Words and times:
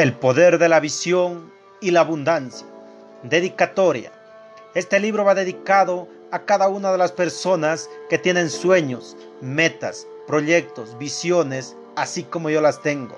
El 0.00 0.14
poder 0.14 0.56
de 0.56 0.70
la 0.70 0.80
visión 0.80 1.52
y 1.78 1.90
la 1.90 2.00
abundancia. 2.00 2.66
Dedicatoria. 3.22 4.10
Este 4.74 4.98
libro 4.98 5.26
va 5.26 5.34
dedicado 5.34 6.08
a 6.30 6.46
cada 6.46 6.68
una 6.68 6.90
de 6.90 6.96
las 6.96 7.12
personas 7.12 7.90
que 8.08 8.16
tienen 8.16 8.48
sueños, 8.48 9.14
metas, 9.42 10.06
proyectos, 10.26 10.96
visiones, 10.96 11.76
así 11.96 12.22
como 12.22 12.48
yo 12.48 12.62
las 12.62 12.80
tengo. 12.80 13.14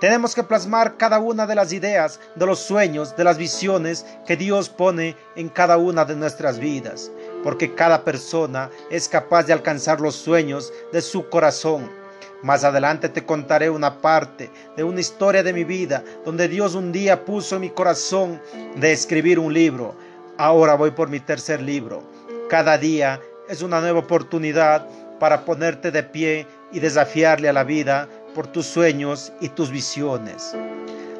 Tenemos 0.00 0.34
que 0.34 0.42
plasmar 0.42 0.96
cada 0.96 1.18
una 1.18 1.46
de 1.46 1.54
las 1.54 1.70
ideas, 1.70 2.18
de 2.34 2.46
los 2.46 2.60
sueños, 2.60 3.14
de 3.14 3.24
las 3.24 3.36
visiones 3.36 4.06
que 4.26 4.38
Dios 4.38 4.70
pone 4.70 5.16
en 5.36 5.50
cada 5.50 5.76
una 5.76 6.06
de 6.06 6.16
nuestras 6.16 6.58
vidas, 6.58 7.12
porque 7.44 7.74
cada 7.74 8.04
persona 8.04 8.70
es 8.88 9.06
capaz 9.06 9.42
de 9.42 9.52
alcanzar 9.52 10.00
los 10.00 10.14
sueños 10.14 10.72
de 10.94 11.02
su 11.02 11.28
corazón 11.28 11.99
más 12.42 12.64
adelante 12.64 13.08
te 13.08 13.24
contaré 13.24 13.68
una 13.68 14.00
parte 14.00 14.50
de 14.76 14.84
una 14.84 15.00
historia 15.00 15.42
de 15.42 15.52
mi 15.52 15.64
vida 15.64 16.02
donde 16.24 16.48
Dios 16.48 16.74
un 16.74 16.92
día 16.92 17.24
puso 17.24 17.56
en 17.56 17.62
mi 17.62 17.70
corazón 17.70 18.40
de 18.76 18.92
escribir 18.92 19.38
un 19.38 19.52
libro. 19.52 19.94
Ahora 20.38 20.74
voy 20.74 20.90
por 20.92 21.08
mi 21.08 21.20
tercer 21.20 21.60
libro. 21.60 22.02
Cada 22.48 22.78
día 22.78 23.20
es 23.48 23.62
una 23.62 23.80
nueva 23.80 24.00
oportunidad 24.00 24.86
para 25.18 25.44
ponerte 25.44 25.90
de 25.90 26.02
pie 26.02 26.46
y 26.72 26.80
desafiarle 26.80 27.48
a 27.48 27.52
la 27.52 27.64
vida 27.64 28.08
por 28.34 28.46
tus 28.46 28.66
sueños 28.66 29.32
y 29.40 29.50
tus 29.50 29.70
visiones. 29.70 30.56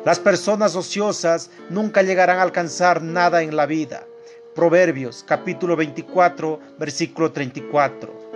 Las 0.04 0.18
personas 0.18 0.74
ociosas 0.74 1.50
nunca 1.68 2.02
llegarán 2.02 2.38
a 2.38 2.42
alcanzar 2.42 3.02
nada 3.02 3.42
en 3.42 3.54
la 3.54 3.66
vida. 3.66 4.06
Proverbios 4.54 5.22
capítulo 5.28 5.76
24 5.76 6.58
versículo 6.78 7.30
34. 7.30 8.30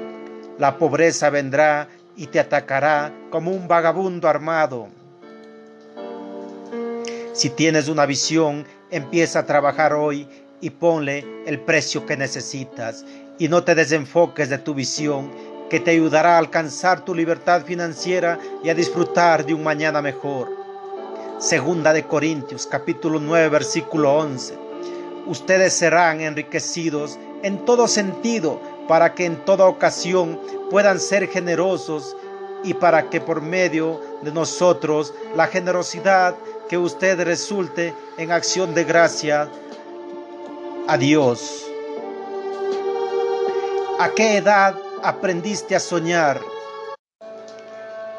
La 0.58 0.76
pobreza 0.76 1.30
vendrá 1.30 1.88
y 2.16 2.26
te 2.28 2.40
atacará 2.40 3.12
como 3.30 3.50
un 3.50 3.68
vagabundo 3.68 4.28
armado. 4.28 4.88
Si 7.32 7.50
tienes 7.50 7.88
una 7.88 8.06
visión, 8.06 8.64
empieza 8.90 9.40
a 9.40 9.46
trabajar 9.46 9.92
hoy 9.92 10.28
y 10.60 10.70
ponle 10.70 11.26
el 11.46 11.60
precio 11.60 12.06
que 12.06 12.16
necesitas 12.16 13.04
y 13.38 13.48
no 13.48 13.64
te 13.64 13.74
desenfoques 13.74 14.48
de 14.48 14.58
tu 14.58 14.74
visión 14.74 15.30
que 15.68 15.80
te 15.80 15.90
ayudará 15.90 16.36
a 16.36 16.38
alcanzar 16.38 17.04
tu 17.04 17.14
libertad 17.14 17.64
financiera 17.64 18.38
y 18.62 18.68
a 18.68 18.74
disfrutar 18.74 19.44
de 19.44 19.54
un 19.54 19.64
mañana 19.64 20.00
mejor. 20.00 20.48
Segunda 21.38 21.92
de 21.92 22.04
Corintios 22.04 22.66
capítulo 22.66 23.18
9 23.18 23.48
versículo 23.48 24.14
11. 24.14 24.54
Ustedes 25.26 25.72
serán 25.72 26.20
enriquecidos 26.20 27.18
en 27.42 27.64
todo 27.64 27.88
sentido 27.88 28.60
para 28.88 29.14
que 29.14 29.26
en 29.26 29.44
toda 29.44 29.66
ocasión 29.66 30.40
puedan 30.70 31.00
ser 31.00 31.28
generosos 31.28 32.16
y 32.62 32.74
para 32.74 33.10
que 33.10 33.20
por 33.20 33.42
medio 33.42 34.00
de 34.22 34.32
nosotros 34.32 35.12
la 35.36 35.46
generosidad 35.46 36.34
que 36.68 36.78
usted 36.78 37.22
resulte 37.22 37.94
en 38.16 38.32
acción 38.32 38.74
de 38.74 38.84
gracia 38.84 39.48
a 40.86 40.96
Dios. 40.96 41.66
¿A 43.98 44.10
qué 44.10 44.38
edad 44.38 44.74
aprendiste 45.02 45.76
a 45.76 45.80
soñar? 45.80 46.40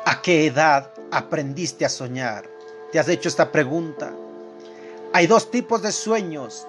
¿A 0.05 0.21
qué 0.21 0.45
edad 0.45 0.91
aprendiste 1.11 1.85
a 1.85 1.89
soñar? 1.89 2.45
¿Te 2.91 2.99
has 2.99 3.09
hecho 3.09 3.27
esta 3.29 3.51
pregunta? 3.51 4.13
Hay 5.13 5.27
dos 5.27 5.49
tipos 5.49 5.81
de 5.81 5.91
sueños. 5.91 6.67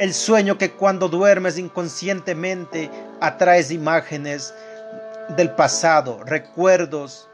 El 0.00 0.14
sueño 0.14 0.56
que 0.56 0.70
cuando 0.70 1.10
duermes 1.10 1.58
inconscientemente 1.58 2.90
atraes 3.20 3.70
imágenes 3.70 4.54
del 5.36 5.50
pasado, 5.50 6.20
recuerdos. 6.24 7.28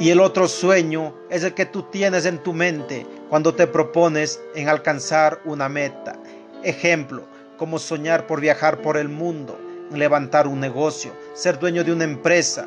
Y 0.00 0.10
el 0.10 0.18
otro 0.18 0.48
sueño 0.48 1.14
es 1.30 1.44
el 1.44 1.54
que 1.54 1.64
tú 1.64 1.84
tienes 1.84 2.26
en 2.26 2.42
tu 2.42 2.52
mente 2.52 3.06
cuando 3.28 3.54
te 3.54 3.68
propones 3.68 4.40
en 4.56 4.68
alcanzar 4.68 5.38
una 5.44 5.68
meta. 5.68 6.16
Ejemplo, 6.64 7.22
como 7.56 7.78
soñar 7.78 8.26
por 8.26 8.40
viajar 8.40 8.82
por 8.82 8.96
el 8.96 9.08
mundo, 9.08 9.56
levantar 9.92 10.48
un 10.48 10.58
negocio, 10.58 11.12
ser 11.34 11.60
dueño 11.60 11.84
de 11.84 11.92
una 11.92 12.02
empresa. 12.02 12.66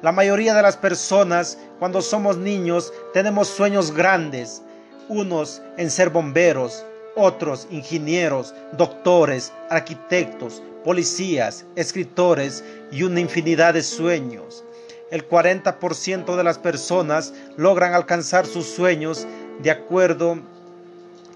La 0.00 0.12
mayoría 0.12 0.54
de 0.54 0.62
las 0.62 0.78
personas 0.78 1.58
cuando 1.78 2.00
somos 2.00 2.38
niños 2.38 2.90
tenemos 3.12 3.48
sueños 3.48 3.92
grandes, 3.92 4.62
unos 5.10 5.60
en 5.76 5.90
ser 5.90 6.08
bomberos, 6.08 6.86
otros 7.14 7.66
ingenieros, 7.70 8.54
doctores, 8.76 9.52
arquitectos, 9.70 10.62
policías, 10.84 11.64
escritores 11.76 12.64
y 12.90 13.02
una 13.02 13.20
infinidad 13.20 13.74
de 13.74 13.82
sueños. 13.82 14.64
El 15.10 15.28
40% 15.28 16.36
de 16.36 16.44
las 16.44 16.58
personas 16.58 17.32
logran 17.56 17.94
alcanzar 17.94 18.46
sus 18.46 18.66
sueños 18.66 19.26
de 19.62 19.70
acuerdo 19.70 20.38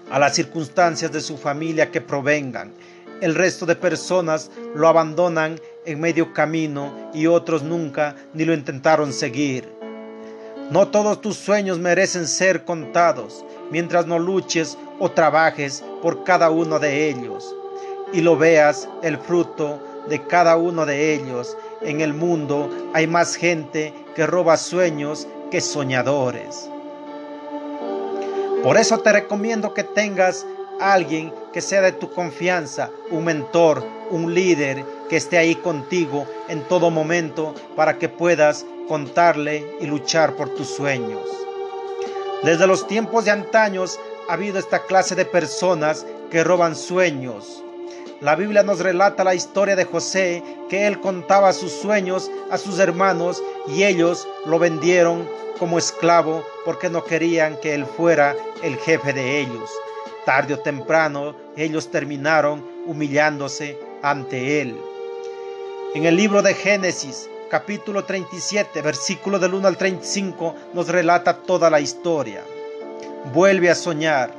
a 0.09 0.19
las 0.19 0.35
circunstancias 0.35 1.11
de 1.11 1.21
su 1.21 1.37
familia 1.37 1.91
que 1.91 2.01
provengan. 2.01 2.73
El 3.21 3.35
resto 3.35 3.65
de 3.65 3.75
personas 3.75 4.49
lo 4.75 4.87
abandonan 4.87 5.59
en 5.85 5.99
medio 5.99 6.33
camino 6.33 7.11
y 7.13 7.27
otros 7.27 7.63
nunca 7.63 8.15
ni 8.33 8.45
lo 8.45 8.53
intentaron 8.53 9.13
seguir. 9.13 9.69
No 10.71 10.87
todos 10.87 11.19
tus 11.21 11.35
sueños 11.35 11.79
merecen 11.79 12.27
ser 12.27 12.63
contados 12.63 13.43
mientras 13.71 14.05
no 14.05 14.19
luches 14.19 14.77
o 14.99 15.09
trabajes 15.09 15.83
por 16.01 16.23
cada 16.23 16.49
uno 16.49 16.79
de 16.79 17.09
ellos 17.09 17.55
y 18.11 18.21
lo 18.21 18.37
veas 18.37 18.87
el 19.01 19.17
fruto 19.17 19.79
de 20.07 20.25
cada 20.25 20.57
uno 20.57 20.85
de 20.85 21.13
ellos. 21.13 21.55
En 21.81 22.01
el 22.01 22.13
mundo 22.13 22.69
hay 22.93 23.07
más 23.07 23.35
gente 23.35 23.93
que 24.15 24.25
roba 24.25 24.57
sueños 24.57 25.27
que 25.51 25.61
soñadores. 25.61 26.69
Por 28.63 28.77
eso 28.77 28.99
te 28.99 29.13
recomiendo 29.13 29.73
que 29.73 29.83
tengas 29.83 30.45
alguien 30.79 31.33
que 31.53 31.61
sea 31.61 31.81
de 31.81 31.93
tu 31.93 32.11
confianza, 32.11 32.89
un 33.09 33.25
mentor, 33.25 33.83
un 34.11 34.33
líder 34.33 34.83
que 35.09 35.17
esté 35.17 35.37
ahí 35.37 35.55
contigo 35.55 36.27
en 36.47 36.63
todo 36.63 36.89
momento 36.89 37.53
para 37.75 37.97
que 37.97 38.09
puedas 38.09 38.65
contarle 38.87 39.77
y 39.79 39.87
luchar 39.87 40.35
por 40.35 40.49
tus 40.49 40.67
sueños. 40.67 41.21
Desde 42.43 42.67
los 42.67 42.87
tiempos 42.87 43.25
de 43.25 43.31
antaños 43.31 43.99
ha 44.29 44.33
habido 44.33 44.59
esta 44.59 44.83
clase 44.83 45.15
de 45.15 45.25
personas 45.25 46.05
que 46.29 46.43
roban 46.43 46.75
sueños. 46.75 47.63
La 48.21 48.35
Biblia 48.35 48.61
nos 48.61 48.79
relata 48.79 49.23
la 49.23 49.33
historia 49.33 49.75
de 49.75 49.85
José, 49.85 50.43
que 50.69 50.85
él 50.85 50.99
contaba 50.99 51.51
sus 51.51 51.71
sueños 51.71 52.29
a 52.51 52.59
sus 52.59 52.77
hermanos 52.77 53.41
y 53.67 53.85
ellos 53.85 54.27
lo 54.45 54.59
vendieron 54.59 55.27
como 55.57 55.79
esclavo 55.79 56.45
porque 56.63 56.91
no 56.91 57.03
querían 57.03 57.59
que 57.59 57.73
él 57.73 57.87
fuera 57.87 58.35
el 58.61 58.77
jefe 58.77 59.13
de 59.13 59.39
ellos. 59.39 59.71
Tarde 60.25 60.53
o 60.53 60.59
temprano 60.59 61.33
ellos 61.57 61.89
terminaron 61.89 62.63
humillándose 62.85 63.79
ante 64.03 64.61
él. 64.61 64.79
En 65.95 66.05
el 66.05 66.15
libro 66.15 66.43
de 66.43 66.53
Génesis, 66.53 67.27
capítulo 67.49 68.03
37, 68.03 68.83
versículo 68.83 69.39
del 69.39 69.55
1 69.55 69.67
al 69.67 69.77
35, 69.77 70.55
nos 70.75 70.87
relata 70.87 71.33
toda 71.33 71.71
la 71.71 71.79
historia. 71.79 72.43
Vuelve 73.33 73.69
a 73.69 73.75
soñar. 73.75 74.31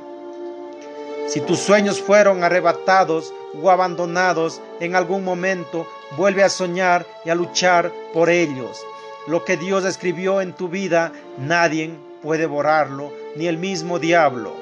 Si 1.27 1.39
tus 1.41 1.59
sueños 1.59 2.01
fueron 2.01 2.43
arrebatados 2.43 3.33
o 3.61 3.69
abandonados 3.69 4.61
en 4.79 4.95
algún 4.95 5.23
momento, 5.23 5.87
vuelve 6.17 6.43
a 6.43 6.49
soñar 6.49 7.05
y 7.23 7.29
a 7.29 7.35
luchar 7.35 7.91
por 8.13 8.29
ellos. 8.29 8.81
Lo 9.27 9.45
que 9.45 9.57
Dios 9.57 9.85
escribió 9.85 10.41
en 10.41 10.53
tu 10.53 10.67
vida, 10.67 11.11
nadie 11.37 11.91
puede 12.21 12.45
borrarlo, 12.45 13.11
ni 13.35 13.47
el 13.47 13.57
mismo 13.57 13.99
diablo. 13.99 14.53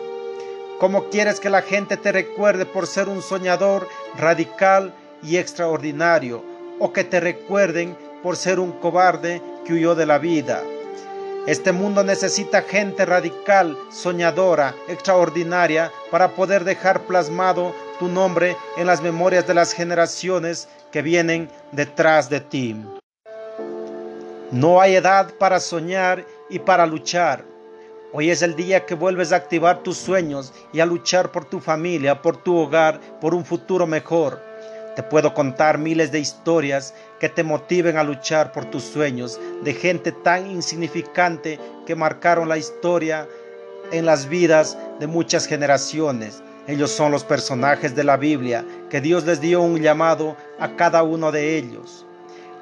¿Cómo 0.80 1.06
quieres 1.06 1.40
que 1.40 1.50
la 1.50 1.62
gente 1.62 1.98
te 1.98 2.12
recuerde 2.12 2.66
por 2.66 2.88
ser 2.88 3.10
un 3.10 3.22
soñador 3.22 3.88
radical 4.18 4.94
y 5.24 5.38
extraordinario? 5.38 6.44
¿O 6.80 6.94
que 6.94 7.04
te 7.04 7.20
recuerden 7.20 7.98
por 8.22 8.36
ser 8.36 8.60
un 8.60 8.72
cobarde 8.74 9.42
que 9.66 9.74
huyó 9.74 9.96
de 9.96 10.06
la 10.06 10.18
vida. 10.18 10.64
Este 11.50 11.72
mundo 11.72 12.04
necesita 12.04 12.62
gente 12.62 13.08
radical, 13.08 13.76
soñadora, 13.90 14.76
extraordinaria 14.88 15.92
para 16.12 16.36
poder 16.36 16.64
dejar 16.64 17.02
plasmado 17.08 17.74
tu 17.98 18.08
nombre 18.08 18.56
en 18.78 18.86
las 18.86 19.02
memorias 19.02 19.48
de 19.48 19.56
las 19.56 19.74
generaciones 19.74 20.70
que 20.92 21.02
vienen 21.02 21.50
detrás 21.72 22.30
de 22.30 22.40
ti. 22.40 22.76
No 24.52 24.80
hay 24.80 24.94
edad 24.94 25.34
para 25.40 25.60
soñar 25.60 26.24
y 26.52 26.60
para 26.60 26.86
luchar. 26.86 27.44
Hoy 28.14 28.30
es 28.30 28.44
el 28.44 28.56
día 28.56 28.86
que 28.86 28.94
vuelves 28.94 29.32
a 29.32 29.38
activar 29.38 29.82
tus 29.82 29.98
sueños 29.98 30.54
y 30.72 30.82
a 30.82 30.86
luchar 30.86 31.32
por 31.32 31.46
tu 31.46 31.60
familia, 31.60 32.22
por 32.22 32.38
tu 32.38 32.56
hogar, 32.58 33.00
por 33.20 33.34
un 33.34 33.44
futuro 33.44 33.88
mejor. 33.88 34.49
Te 34.96 35.04
puedo 35.04 35.34
contar 35.34 35.78
miles 35.78 36.12
de 36.12 36.20
historias 36.20 36.94
que 37.20 37.30
te 37.30 37.44
motiven 37.44 37.98
a 37.98 38.04
luchar 38.04 38.52
por 38.52 38.66
tus 38.66 38.84
sueños, 38.84 39.40
de 39.64 39.74
gente 39.74 40.12
tan 40.12 40.50
insignificante 40.50 41.60
que 41.86 41.96
marcaron 41.96 42.50
la 42.50 42.58
historia 42.58 43.28
en 43.92 44.06
las 44.06 44.28
vidas 44.28 44.78
de 45.00 45.08
muchas 45.08 45.46
generaciones. 45.46 46.42
Ellos 46.68 46.92
son 46.92 47.12
los 47.12 47.24
personajes 47.24 47.96
de 47.96 48.04
la 48.04 48.18
Biblia, 48.18 48.66
que 48.90 49.02
Dios 49.02 49.26
les 49.26 49.42
dio 49.42 49.62
un 49.62 49.82
llamado 49.82 50.36
a 50.60 50.76
cada 50.76 51.04
uno 51.04 51.32
de 51.32 51.58
ellos. 51.58 52.06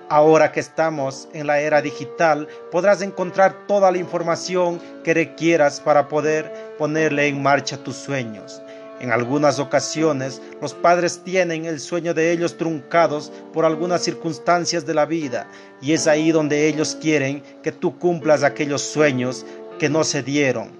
Ahora 0.09 0.53
que 0.53 0.61
estamos 0.61 1.27
en 1.33 1.47
la 1.47 1.59
era 1.59 1.81
digital, 1.81 2.47
podrás 2.71 3.01
encontrar 3.01 3.67
toda 3.67 3.91
la 3.91 3.97
información 3.97 4.79
que 5.03 5.13
requieras 5.13 5.81
para 5.81 6.07
poder 6.07 6.75
ponerle 6.77 7.27
en 7.27 7.43
marcha 7.43 7.83
tus 7.83 7.97
sueños. 7.97 8.61
En 8.99 9.11
algunas 9.11 9.59
ocasiones, 9.59 10.41
los 10.59 10.73
padres 10.73 11.21
tienen 11.23 11.65
el 11.65 11.79
sueño 11.79 12.15
de 12.15 12.31
ellos 12.31 12.57
truncados 12.57 13.31
por 13.53 13.63
algunas 13.63 14.01
circunstancias 14.01 14.87
de 14.87 14.95
la 14.95 15.05
vida, 15.05 15.47
y 15.81 15.93
es 15.93 16.07
ahí 16.07 16.31
donde 16.31 16.67
ellos 16.67 16.97
quieren 16.99 17.43
que 17.61 17.71
tú 17.71 17.99
cumplas 17.99 18.43
aquellos 18.43 18.81
sueños 18.81 19.45
que 19.77 19.87
no 19.87 20.03
se 20.03 20.23
dieron. 20.23 20.71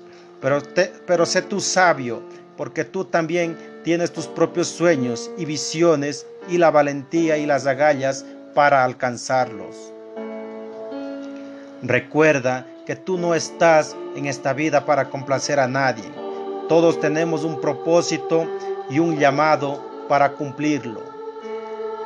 Pero, 0.41 0.63
pero 1.05 1.27
sé 1.27 1.43
tú 1.43 1.61
sabio, 1.61 2.23
porque 2.55 2.83
tú 2.83 3.05
también 3.05 3.55
tienes 3.83 4.11
tus 4.11 4.25
propios 4.25 4.67
sueños 4.67 5.29
y 5.37 5.45
visiones 5.45 6.25
y 6.49 6.57
la 6.57 6.71
valentía 6.71 7.37
y 7.37 7.45
las 7.45 7.67
agallas 7.67 8.25
para 8.55 8.83
alcanzarlos. 8.83 9.93
Recuerda 11.83 12.65
que 12.87 12.95
tú 12.95 13.19
no 13.19 13.35
estás 13.35 13.95
en 14.15 14.25
esta 14.25 14.53
vida 14.53 14.85
para 14.85 15.11
complacer 15.11 15.59
a 15.59 15.67
nadie 15.67 16.26
todos 16.67 16.99
tenemos 16.99 17.43
un 17.43 17.59
propósito 17.59 18.45
y 18.89 18.99
un 18.99 19.17
llamado 19.17 19.79
para 20.07 20.33
cumplirlo. 20.33 21.01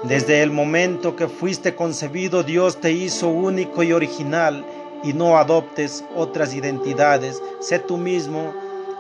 Desde 0.04 0.42
el 0.42 0.52
momento 0.52 1.16
que 1.16 1.28
fuiste 1.28 1.76
concebido, 1.76 2.42
Dios 2.42 2.78
te 2.78 2.92
hizo 2.92 3.28
único 3.28 3.84
y 3.84 3.94
original 3.94 4.66
y 5.04 5.14
no 5.14 5.38
adoptes 5.38 6.04
otras 6.16 6.56
identidades. 6.56 7.42
Sé 7.60 7.80
tú 7.80 7.98
mismo, 7.98 8.54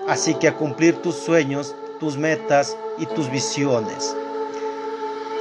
así 0.07 0.35
que 0.35 0.47
a 0.47 0.55
cumplir 0.55 0.97
tus 0.97 1.15
sueños, 1.15 1.75
tus 1.99 2.17
metas 2.17 2.77
y 2.99 3.07
tus 3.07 3.31
visiones. 3.31 4.15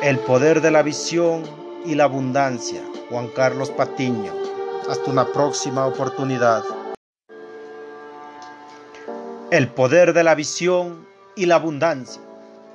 El 0.03 0.19
poder 0.21 0.63
de 0.63 0.71
la 0.71 0.83
visión 0.83 1.43
y 1.85 1.95
la 1.95 2.05
abundancia. 2.05 2.81
Juan 3.11 3.29
Carlos 3.29 3.71
Patiño. 3.71 4.33
Hasta 4.89 5.11
una 5.11 5.27
próxima 5.27 5.87
oportunidad. 5.87 6.65
El 9.51 9.67
poder 9.67 10.13
de 10.13 10.23
la 10.23 10.37
visión 10.37 11.09
y 11.35 11.47
la 11.47 11.57
abundancia. 11.57 12.23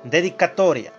Dedicatoria. 0.04 0.92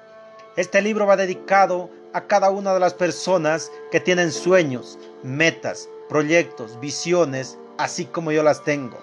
Este 0.55 0.81
libro 0.81 1.05
va 1.05 1.15
dedicado 1.15 1.91
a 2.13 2.21
cada 2.21 2.49
una 2.49 2.73
de 2.73 2.79
las 2.79 2.95
personas 2.95 3.71
que 3.91 3.99
tienen 3.99 4.31
sueños, 4.31 4.97
metas, 5.21 5.87
proyectos, 6.09 6.79
visiones, 6.79 7.59
así 7.77 8.05
como 8.05 8.31
yo 8.31 8.41
las 8.41 8.63
tengo. 8.63 8.97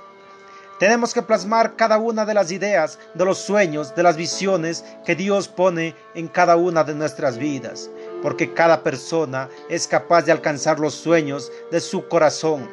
Tenemos 0.80 1.14
que 1.14 1.22
plasmar 1.22 1.76
cada 1.76 1.98
una 1.98 2.26
de 2.26 2.34
las 2.34 2.50
ideas, 2.50 2.98
de 3.14 3.24
los 3.24 3.38
sueños, 3.38 3.94
de 3.94 4.02
las 4.02 4.16
visiones 4.16 4.84
que 5.06 5.14
Dios 5.14 5.46
pone 5.46 5.94
en 6.16 6.26
cada 6.26 6.56
una 6.56 6.82
de 6.82 6.96
nuestras 6.96 7.38
vidas, 7.38 7.88
porque 8.20 8.52
cada 8.52 8.82
persona 8.82 9.48
es 9.68 9.86
capaz 9.86 10.22
de 10.22 10.32
alcanzar 10.32 10.80
los 10.80 10.94
sueños 10.94 11.52
de 11.70 11.78
su 11.78 12.08
corazón 12.08 12.68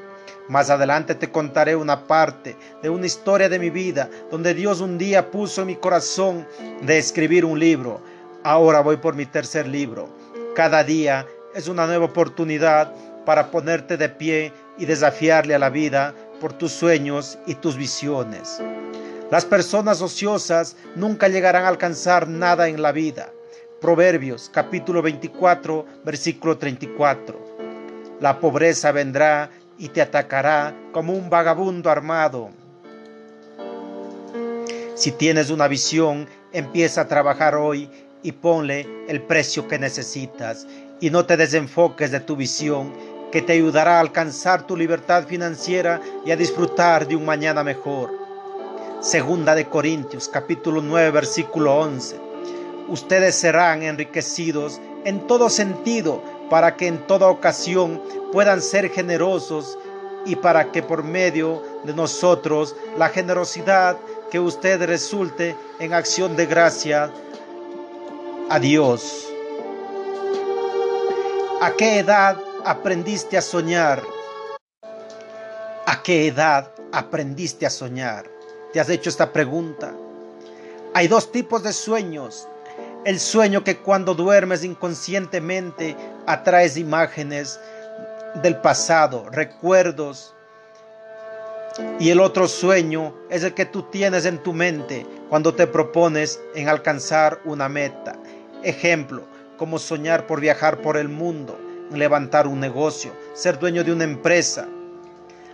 más 0.51 0.69
adelante 0.69 1.15
te 1.15 1.31
contaré 1.31 1.77
una 1.77 2.07
parte 2.07 2.57
de 2.83 2.89
una 2.89 3.05
historia 3.05 3.47
de 3.47 3.57
mi 3.57 3.69
vida 3.69 4.09
donde 4.29 4.53
Dios 4.53 4.81
un 4.81 4.97
día 4.97 5.31
puso 5.31 5.61
en 5.61 5.67
mi 5.67 5.77
corazón 5.77 6.45
de 6.81 6.97
escribir 6.97 7.45
un 7.45 7.57
libro. 7.57 8.01
Ahora 8.43 8.81
voy 8.81 8.97
por 8.97 9.15
mi 9.15 9.25
tercer 9.25 9.65
libro. 9.65 10.09
Cada 10.53 10.83
día 10.83 11.25
es 11.55 11.69
una 11.69 11.87
nueva 11.87 12.07
oportunidad 12.07 12.93
para 13.25 13.49
ponerte 13.49 13.95
de 13.95 14.09
pie 14.09 14.51
y 14.77 14.83
desafiarle 14.83 15.55
a 15.55 15.59
la 15.59 15.69
vida 15.69 16.13
por 16.41 16.51
tus 16.51 16.73
sueños 16.73 17.39
y 17.45 17.55
tus 17.55 17.77
visiones. 17.77 18.61
Las 19.29 19.45
personas 19.45 20.01
ociosas 20.01 20.75
nunca 20.97 21.29
llegarán 21.29 21.63
a 21.63 21.69
alcanzar 21.69 22.27
nada 22.27 22.67
en 22.67 22.81
la 22.81 22.91
vida. 22.91 23.31
Proverbios 23.79 24.51
capítulo 24.53 25.01
24 25.01 25.85
versículo 26.03 26.57
34. 26.57 27.51
La 28.19 28.39
pobreza 28.39 28.91
vendrá 28.91 29.49
y 29.81 29.89
te 29.89 29.99
atacará 29.99 30.75
como 30.91 31.11
un 31.13 31.27
vagabundo 31.27 31.89
armado. 31.89 32.51
Si 34.93 35.11
tienes 35.11 35.49
una 35.49 35.67
visión, 35.67 36.27
empieza 36.53 37.01
a 37.01 37.07
trabajar 37.07 37.55
hoy 37.55 37.89
y 38.21 38.31
ponle 38.31 38.87
el 39.07 39.23
precio 39.23 39.67
que 39.67 39.79
necesitas 39.79 40.67
y 40.99 41.09
no 41.09 41.25
te 41.25 41.35
desenfoques 41.35 42.11
de 42.11 42.19
tu 42.19 42.35
visión 42.35 42.93
que 43.31 43.41
te 43.41 43.53
ayudará 43.53 43.97
a 43.97 44.01
alcanzar 44.01 44.67
tu 44.67 44.77
libertad 44.77 45.25
financiera 45.25 45.99
y 46.27 46.29
a 46.29 46.37
disfrutar 46.37 47.07
de 47.07 47.15
un 47.15 47.25
mañana 47.25 47.63
mejor. 47.63 48.11
Segunda 48.99 49.55
de 49.55 49.65
Corintios 49.65 50.29
capítulo 50.29 50.83
9 50.83 51.09
versículo 51.09 51.75
11. 51.79 52.19
Ustedes 52.87 53.33
serán 53.33 53.81
enriquecidos 53.81 54.79
en 55.05 55.25
todo 55.25 55.49
sentido 55.49 56.21
para 56.51 56.75
que 56.75 56.85
en 56.85 56.99
toda 57.07 57.29
ocasión 57.29 57.99
puedan 58.31 58.61
ser 58.61 58.89
generosos 58.89 59.77
y 60.25 60.35
para 60.35 60.71
que 60.71 60.83
por 60.83 61.03
medio 61.03 61.63
de 61.83 61.93
nosotros 61.93 62.75
la 62.97 63.09
generosidad 63.09 63.97
que 64.29 64.39
usted 64.39 64.83
resulte 64.85 65.55
en 65.79 65.93
acción 65.93 66.35
de 66.35 66.45
gracia 66.45 67.11
a 68.49 68.59
Dios. 68.59 69.27
¿A 71.61 71.71
qué 71.71 71.99
edad 71.99 72.37
aprendiste 72.65 73.37
a 73.37 73.41
soñar? 73.41 74.01
¿A 75.85 76.01
qué 76.03 76.27
edad 76.27 76.71
aprendiste 76.91 77.65
a 77.65 77.69
soñar? 77.69 78.25
¿Te 78.73 78.79
has 78.79 78.89
hecho 78.89 79.09
esta 79.09 79.31
pregunta? 79.31 79.93
Hay 80.93 81.07
dos 81.07 81.31
tipos 81.31 81.63
de 81.63 81.73
sueños, 81.73 82.47
el 83.05 83.19
sueño 83.19 83.63
que 83.63 83.77
cuando 83.77 84.13
duermes 84.13 84.63
inconscientemente 84.63 85.95
atraes 86.25 86.77
imágenes 86.77 87.59
del 88.35 88.57
pasado, 88.57 89.29
recuerdos. 89.29 90.33
Y 91.99 92.09
el 92.09 92.19
otro 92.19 92.47
sueño 92.47 93.15
es 93.29 93.43
el 93.43 93.53
que 93.53 93.65
tú 93.65 93.83
tienes 93.83 94.25
en 94.25 94.39
tu 94.39 94.53
mente 94.53 95.05
cuando 95.29 95.53
te 95.53 95.67
propones 95.67 96.39
en 96.55 96.67
alcanzar 96.67 97.39
una 97.45 97.69
meta. 97.69 98.15
Ejemplo, 98.63 99.23
como 99.57 99.79
soñar 99.79 100.27
por 100.27 100.41
viajar 100.41 100.81
por 100.81 100.97
el 100.97 101.07
mundo, 101.07 101.57
levantar 101.91 102.47
un 102.47 102.59
negocio, 102.59 103.11
ser 103.33 103.59
dueño 103.59 103.83
de 103.83 103.93
una 103.93 104.03
empresa. 104.03 104.67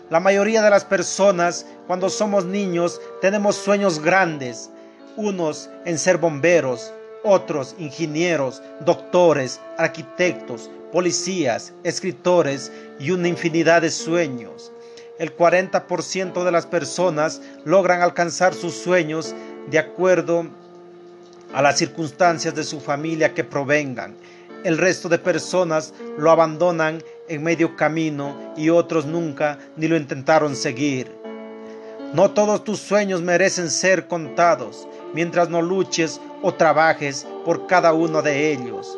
La 0.10 0.20
mayoría 0.20 0.62
de 0.62 0.70
las 0.70 0.86
personas 0.86 1.66
cuando 1.86 2.10
somos 2.10 2.46
niños 2.46 3.02
tenemos 3.22 3.56
sueños 3.56 4.00
grandes, 4.02 4.70
unos 5.18 5.70
en 5.86 5.98
ser 5.98 6.18
bomberos, 6.18 6.94
otros 7.24 7.76
ingenieros, 7.80 8.62
doctores, 8.82 9.60
arquitectos, 9.78 10.70
policías, 10.92 11.74
escritores 11.84 12.72
y 13.00 13.12
una 13.12 13.28
infinidad 13.28 13.82
de 13.82 13.92
sueños. 13.92 14.72
El 15.20 15.36
40% 15.36 16.44
de 16.44 16.52
las 16.52 16.66
personas 16.68 17.42
logran 17.66 18.02
alcanzar 18.02 18.54
sus 18.54 18.76
sueños 18.76 19.34
de 19.70 19.80
acuerdo 19.80 20.48
a 21.54 21.62
las 21.62 21.78
circunstancias 21.78 22.54
de 22.56 22.64
su 22.64 22.80
familia 22.80 23.34
que 23.34 23.44
provengan. 23.44 24.16
El 24.64 24.78
resto 24.78 25.10
de 25.10 25.20
personas 25.20 25.94
lo 26.18 26.32
abandonan 26.32 27.04
en 27.28 27.44
medio 27.44 27.76
camino 27.76 28.54
y 28.56 28.70
otros 28.70 29.06
nunca 29.06 29.60
ni 29.76 29.88
lo 29.88 29.96
intentaron 29.96 30.56
seguir. 30.56 31.17
No 32.14 32.32
todos 32.32 32.64
tus 32.64 32.80
sueños 32.80 33.22
merecen 33.22 33.70
ser 33.70 34.08
contados 34.08 34.88
mientras 35.14 35.50
no 35.50 35.62
luches 35.62 36.22
o 36.42 36.54
trabajes 36.54 37.28
por 37.44 37.68
cada 37.68 37.94
uno 37.94 38.22
de 38.22 38.52
ellos 38.52 38.98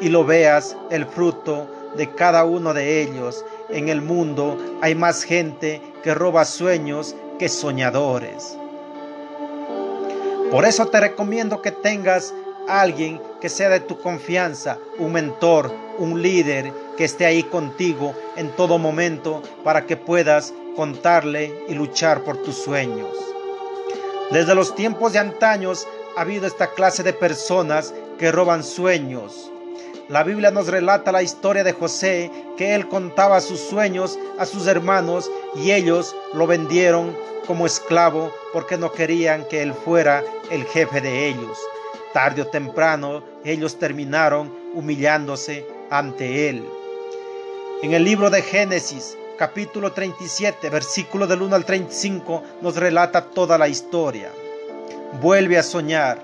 y 0.00 0.08
lo 0.08 0.24
veas 0.24 0.76
el 0.90 1.06
fruto 1.06 1.66
de 1.96 2.10
cada 2.14 2.44
uno 2.44 2.74
de 2.74 3.02
ellos. 3.02 3.44
En 3.70 3.88
el 3.88 4.02
mundo 4.02 4.58
hay 4.82 4.94
más 4.94 5.22
gente 5.22 5.80
que 6.02 6.14
roba 6.14 6.44
sueños 6.44 7.14
que 7.38 7.48
soñadores. 7.48 8.58
Por 10.50 10.66
eso 10.66 10.86
te 10.86 11.00
recomiendo 11.00 11.62
que 11.62 11.70
tengas 11.70 12.34
alguien 12.68 13.20
que 13.40 13.48
sea 13.48 13.70
de 13.70 13.80
tu 13.80 13.98
confianza, 13.98 14.78
un 14.98 15.12
mentor, 15.12 15.72
un 15.98 16.20
líder 16.20 16.72
que 16.96 17.04
esté 17.04 17.24
ahí 17.24 17.42
contigo 17.44 18.14
en 18.36 18.50
todo 18.50 18.78
momento 18.78 19.42
para 19.64 19.86
que 19.86 19.96
puedas 19.96 20.52
contarle 20.74 21.52
y 21.68 21.74
luchar 21.74 22.22
por 22.24 22.38
tus 22.42 22.56
sueños. 22.56 23.16
Desde 24.30 24.54
los 24.54 24.74
tiempos 24.74 25.12
de 25.12 25.18
antaños 25.18 25.86
ha 26.16 26.22
habido 26.22 26.46
esta 26.46 26.72
clase 26.72 27.02
de 27.02 27.12
personas 27.12 27.94
que 28.18 28.32
roban 28.32 28.64
sueños. 28.64 29.50
La 30.08 30.24
Biblia 30.24 30.50
nos 30.50 30.68
relata 30.68 31.12
la 31.12 31.22
historia 31.22 31.64
de 31.64 31.72
José, 31.72 32.30
que 32.56 32.74
él 32.74 32.88
contaba 32.88 33.40
sus 33.40 33.60
sueños 33.60 34.18
a 34.38 34.46
sus 34.46 34.66
hermanos 34.66 35.30
y 35.56 35.72
ellos 35.72 36.14
lo 36.34 36.46
vendieron 36.46 37.16
como 37.46 37.66
esclavo 37.66 38.32
porque 38.52 38.76
no 38.76 38.92
querían 38.92 39.46
que 39.48 39.62
él 39.62 39.74
fuera 39.74 40.22
el 40.50 40.64
jefe 40.64 41.00
de 41.00 41.28
ellos. 41.28 41.58
Tarde 42.12 42.42
o 42.42 42.46
temprano 42.46 43.22
ellos 43.44 43.78
terminaron 43.78 44.52
humillándose 44.74 45.66
ante 45.90 46.48
él. 46.48 46.66
En 47.82 47.94
el 47.94 48.04
libro 48.04 48.30
de 48.30 48.42
Génesis, 48.42 49.16
capítulo 49.36 49.92
37, 49.92 50.70
versículo 50.70 51.26
del 51.26 51.42
1 51.42 51.56
al 51.56 51.64
35, 51.64 52.42
nos 52.60 52.76
relata 52.76 53.24
toda 53.24 53.58
la 53.58 53.68
historia. 53.68 54.30
Vuelve 55.20 55.58
a 55.58 55.62
soñar. 55.62 56.18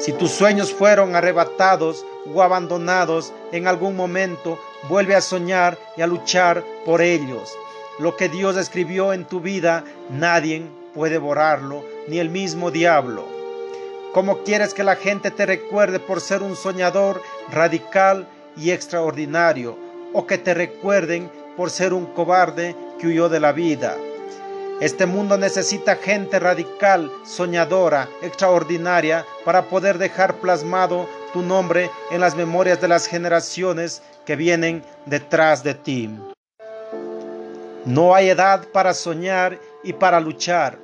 Si 0.00 0.12
tus 0.12 0.30
sueños 0.30 0.72
fueron 0.72 1.16
arrebatados 1.16 2.04
o 2.32 2.42
abandonados 2.42 3.32
en 3.52 3.66
algún 3.66 3.96
momento, 3.96 4.58
vuelve 4.88 5.14
a 5.14 5.20
soñar 5.20 5.78
y 5.96 6.02
a 6.02 6.06
luchar 6.06 6.64
por 6.84 7.02
ellos. 7.02 7.56
Lo 7.98 8.16
que 8.16 8.28
Dios 8.28 8.56
escribió 8.56 9.12
en 9.12 9.24
tu 9.24 9.40
vida, 9.40 9.84
nadie 10.10 10.66
puede 10.94 11.18
borrarlo, 11.18 11.84
ni 12.06 12.18
el 12.18 12.30
mismo 12.30 12.70
diablo. 12.70 13.24
¿Cómo 14.12 14.38
quieres 14.38 14.72
que 14.72 14.84
la 14.84 14.96
gente 14.96 15.30
te 15.30 15.46
recuerde 15.46 16.00
por 16.00 16.20
ser 16.20 16.42
un 16.42 16.56
soñador 16.56 17.20
radical 17.50 18.28
y 18.56 18.70
extraordinario? 18.70 19.76
¿O 20.12 20.26
que 20.26 20.38
te 20.38 20.54
recuerden 20.54 21.30
por 21.58 21.70
ser 21.70 21.92
un 21.92 22.06
cobarde 22.06 22.76
que 23.00 23.08
huyó 23.08 23.28
de 23.28 23.40
la 23.40 23.50
vida? 23.50 23.96
Este 24.80 25.06
mundo 25.06 25.36
necesita 25.36 25.96
gente 25.96 26.38
radical, 26.38 27.10
soñadora, 27.26 28.08
extraordinaria, 28.22 29.26
para 29.44 29.64
poder 29.64 29.98
dejar 29.98 30.36
plasmado 30.36 31.08
tu 31.32 31.42
nombre 31.42 31.90
en 32.12 32.20
las 32.20 32.36
memorias 32.36 32.80
de 32.80 32.86
las 32.86 33.08
generaciones 33.08 34.02
que 34.24 34.36
vienen 34.36 34.84
detrás 35.06 35.64
de 35.64 35.74
ti. 35.74 36.08
No 37.84 38.14
hay 38.14 38.28
edad 38.28 38.68
para 38.72 38.94
soñar 38.94 39.58
y 39.82 39.94
para 39.94 40.20
luchar. 40.20 40.78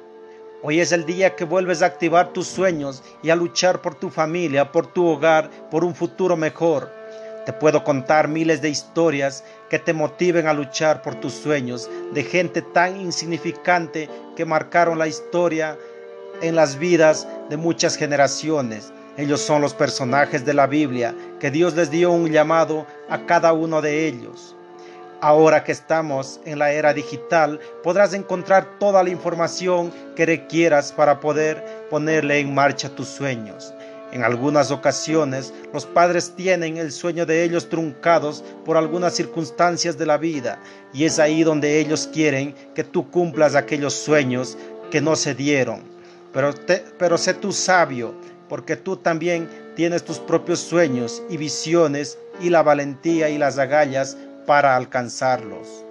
Hoy 0.61 0.81
es 0.81 0.91
el 0.91 1.07
día 1.07 1.37
que 1.37 1.45
vuelves 1.45 1.83
a 1.83 1.87
activar 1.87 2.33
tus 2.33 2.49
sueños 2.49 3.05
y 3.23 3.31
a 3.31 3.37
luchar 3.37 3.81
por 3.81 3.95
tu 3.95 4.11
familia, 4.11 4.73
por 4.73 4.89
tu 4.89 5.07
hogar, 5.07 5.49
por 5.71 5.85
un 5.85 5.95
futuro 5.95 6.37
mejor. 6.37 7.04
Te 7.45 7.53
puedo 7.53 7.85
contar 7.85 8.29
miles 8.29 8.63
de 8.63 8.71
historias 8.71 9.45
que 9.69 9.79
te 9.79 9.93
motiven 9.93 10.47
a 10.47 10.55
luchar 10.55 11.03
por 11.03 11.17
tus 11.17 11.35
sueños, 11.35 11.91
de 12.13 12.25
gente 12.25 12.63
tan 12.63 12.99
insignificante 12.99 14.09
que 14.35 14.47
marcaron 14.47 14.99
la 14.99 15.09
historia 15.09 15.77
en 16.41 16.57
las 16.57 16.79
vidas 16.79 17.29
de 17.51 17.57
muchas 17.59 17.97
generaciones. 17.97 18.93
Ellos 19.17 19.43
son 19.43 19.61
los 19.61 19.75
personajes 19.75 20.45
de 20.45 20.55
la 20.55 20.67
Biblia, 20.67 21.15
que 21.39 21.51
Dios 21.51 21.75
les 21.75 21.91
dio 21.91 22.11
un 22.11 22.31
llamado 22.31 22.87
a 23.09 23.27
cada 23.27 23.53
uno 23.53 23.83
de 23.83 24.09
ellos. 24.09 24.57
Ahora 25.21 25.65
que 25.65 25.73
estamos 25.73 26.41
en 26.45 26.59
la 26.59 26.73
era 26.73 26.93
digital, 26.93 27.61
podrás 27.83 28.15
encontrar 28.15 28.79
toda 28.79 29.03
la 29.03 29.11
información 29.11 29.93
que 30.17 30.27
requieras 30.27 30.93
para 30.93 31.21
poder 31.21 31.87
ponerle 31.91 32.41
en 32.41 32.55
marcha 32.55 32.89
tus 32.89 33.09
sueños. 33.09 33.73
En 34.15 34.23
algunas 34.23 34.71
ocasiones 34.71 35.53
los 35.73 35.87
padres 35.87 36.35
tienen 36.37 36.77
el 36.77 36.93
sueño 36.93 37.27
de 37.27 37.43
ellos 37.43 37.69
truncados 37.69 38.45
por 38.65 38.77
algunas 38.77 39.13
circunstancias 39.13 39.99
de 39.99 40.07
la 40.07 40.19
vida 40.19 40.61
y 40.93 41.05
es 41.05 41.19
ahí 41.19 41.43
donde 41.43 41.81
ellos 41.81 42.09
quieren 42.13 42.55
que 42.77 42.85
tú 42.85 43.11
cumplas 43.11 43.57
aquellos 43.57 43.93
sueños 43.93 44.57
que 44.93 45.01
no 45.01 45.17
se 45.17 45.35
dieron. 45.35 45.83
Pero, 46.33 46.55
pero 46.97 47.19
sé 47.19 47.35
tú 47.35 47.51
sabio 47.51 48.15
porque 48.49 48.77
tú 48.77 48.97
también 48.97 49.49
tienes 49.75 50.05
tus 50.05 50.21
propios 50.21 50.61
sueños 50.61 51.21
y 51.29 51.37
visiones 51.37 52.17
y 52.41 52.51
la 52.51 52.63
valentía 52.63 53.31
y 53.31 53.37
las 53.37 53.59
agallas 53.59 54.17
para 54.47 54.77
alcanzarlos. 54.77 55.85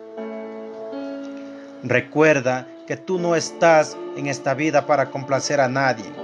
Recuerda 1.84 2.70
que 2.88 2.96
tú 2.96 3.20
no 3.20 3.36
estás 3.36 3.98
en 4.15 4.27
esta 4.27 4.53
vida 4.53 4.86
para 4.86 5.12
complacer 5.12 5.60
a 5.60 5.68
nadie 5.68 6.23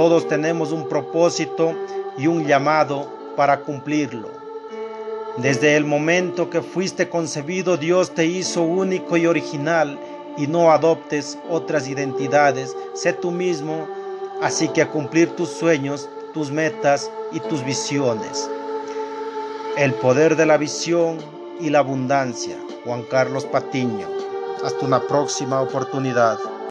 todos 0.00 0.26
tenemos 0.28 0.72
un 0.72 0.88
propósito 0.88 1.74
y 2.16 2.26
un 2.26 2.46
llamado 2.46 3.06
para 3.36 3.60
cumplirlo. 3.60 4.30
Desde 5.36 5.76
el 5.76 5.84
momento 5.84 6.48
que 6.48 6.62
fuiste 6.62 7.10
concebido, 7.10 7.76
Dios 7.76 8.14
te 8.14 8.24
hizo 8.24 8.62
único 8.62 9.18
y 9.18 9.26
original 9.26 10.00
y 10.38 10.46
no 10.46 10.70
adoptes 10.70 11.36
otras 11.50 11.86
identidades. 11.86 12.74
Sé 12.94 13.12
tú 13.12 13.30
mismo, 13.30 13.86
así 14.40 14.68
que 14.68 14.80
a 14.80 14.90
cumplir 14.90 15.36
tus 15.36 15.50
sueños, 15.50 16.08
tus 16.32 16.50
metas 16.50 17.10
y 17.32 17.40
tus 17.40 17.62
visiones. 17.62 18.50
El 19.76 19.92
poder 19.92 20.34
de 20.34 20.46
la 20.46 20.56
visión 20.56 21.18
y 21.60 21.68
la 21.68 21.80
abundancia. 21.80 22.56
Juan 22.86 23.02
Carlos 23.02 23.44
Patiño. 23.44 24.08
Hasta 24.64 24.86
una 24.86 25.06
próxima 25.06 25.60
oportunidad. 25.60 26.38